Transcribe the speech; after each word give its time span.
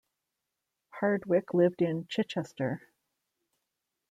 Hardwicke 0.99 1.53
lived 1.53 1.83
in 1.83 2.07
Chichester. 2.07 2.81